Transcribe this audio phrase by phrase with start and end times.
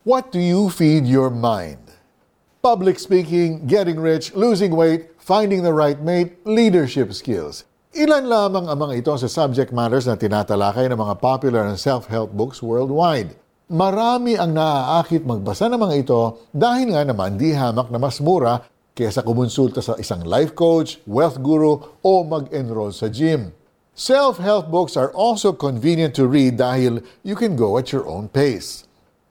[0.00, 1.92] What do you feed your mind?
[2.64, 7.68] Public speaking, getting rich, losing weight, finding the right mate, leadership skills.
[7.92, 12.32] Ilan lamang ang mga ito sa subject matters na tinatalakay ng mga popular and self-help
[12.32, 13.36] books worldwide.
[13.68, 18.64] Marami ang naaakit magbasa ng mga ito dahil nga naman di hamak na mas mura
[18.96, 23.52] kaysa kumonsulta sa isang life coach, wealth guru o mag-enroll sa gym.
[23.92, 28.88] Self-help books are also convenient to read dahil you can go at your own pace.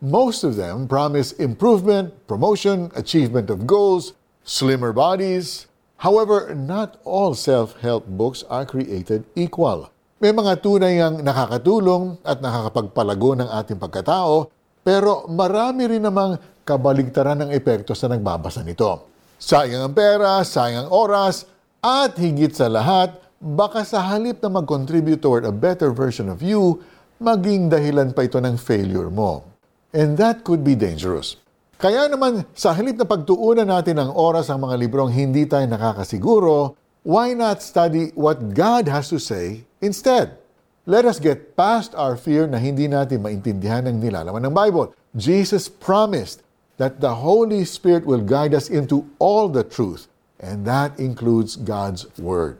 [0.00, 4.16] Most of them promise improvement, promotion, achievement of goals,
[4.48, 5.68] slimmer bodies.
[6.00, 9.92] However, not all self-help books are created equal.
[10.16, 14.48] May mga tunay ang nakakatulong at nakakapagpalago ng ating pagkatao,
[14.80, 19.04] pero marami rin namang kabaligtaran ng epekto sa nagbabasa nito.
[19.36, 21.44] Sayang ang pera, sayang ang oras,
[21.84, 26.80] at higit sa lahat, baka sa halip na mag-contribute toward a better version of you,
[27.20, 29.49] maging dahilan pa ito ng failure mo.
[29.90, 31.34] And that could be dangerous.
[31.80, 36.76] Kaya naman, sa halip na pagtuunan natin ng oras ang mga librong hindi tayo nakakasiguro,
[37.02, 40.36] why not study what God has to say instead?
[40.84, 44.92] Let us get past our fear na hindi natin maintindihan ang nilalaman ng Bible.
[45.16, 46.44] Jesus promised
[46.76, 50.08] that the Holy Spirit will guide us into all the truth,
[50.40, 52.56] and that includes God's Word.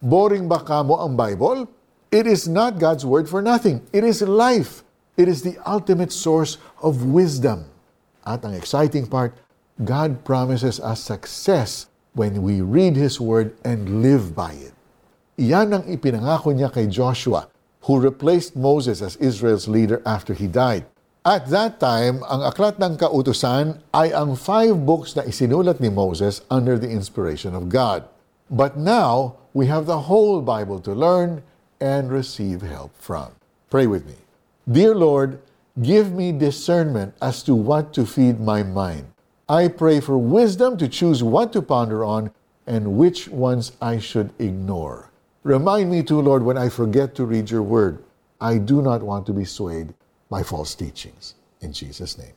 [0.00, 1.68] Boring ba kamo ang Bible?
[2.12, 3.80] It is not God's Word for nothing.
[3.92, 4.84] It is life.
[5.16, 7.68] It is the ultimate source of wisdom.
[8.24, 9.36] At ang exciting part,
[9.84, 14.72] God promises us success when we read His Word and live by it.
[15.36, 17.48] Iyan ang ipinangako niya kay Joshua,
[17.84, 20.88] who replaced Moses as Israel's leader after he died.
[21.28, 26.40] At that time, ang aklat ng kautusan ay ang five books na isinulat ni Moses
[26.48, 28.08] under the inspiration of God.
[28.48, 31.44] But now, we have the whole Bible to learn
[31.84, 33.36] and receive help from.
[33.68, 34.16] Pray with me.
[34.62, 35.42] Dear Lord,
[35.82, 39.10] give me discernment as to what to feed my mind.
[39.50, 42.30] I pray for wisdom to choose what to ponder on
[42.62, 45.10] and which ones I should ignore.
[45.42, 48.06] Remind me too, Lord, when I forget to read your word.
[48.38, 49.94] I do not want to be swayed
[50.30, 51.34] by false teachings.
[51.58, 52.34] In Jesus' name.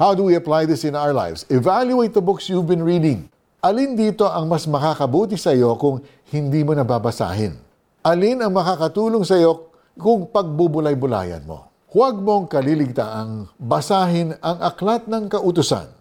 [0.00, 1.44] How do we apply this in our lives?
[1.52, 3.28] Evaluate the books you've been reading.
[3.60, 6.00] Alin dito ang mas makakabuti sa iyo kung
[6.32, 7.52] hindi mo nababasahin?
[8.00, 9.69] Alin ang makakatulong sa iyo
[10.00, 11.68] kung pagbubulay-bulayan mo.
[11.92, 15.92] Huwag mong kaliligtaang basahin ang aklat ng kautusan.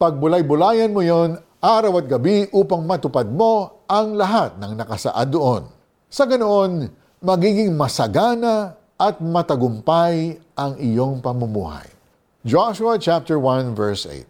[0.00, 5.68] Pagbulay-bulayan mo yon araw at gabi upang matupad mo ang lahat ng nakasaad doon.
[6.08, 6.88] Sa ganoon,
[7.20, 11.90] magiging masagana at matagumpay ang iyong pamumuhay.
[12.46, 14.24] Joshua chapter 1 verse 8.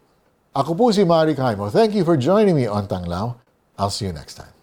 [0.56, 1.69] Ako po si Mari Kaimo.
[1.69, 3.37] Thank you for joining me on Tanglaw.
[3.77, 4.56] I'll see you next time.